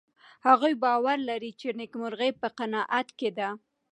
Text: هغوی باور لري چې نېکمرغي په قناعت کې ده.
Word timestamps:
هغوی 0.47 0.73
باور 0.83 1.17
لري 1.29 1.51
چې 1.59 1.67
نېکمرغي 1.79 2.29
په 2.41 2.47
قناعت 2.57 3.07
کې 3.19 3.29
ده. 3.37 3.49